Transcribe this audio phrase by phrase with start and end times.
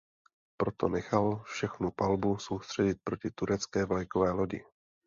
[0.57, 4.65] Proto nechal všechnu palbu soustředit proti turecké vlajkové lodi.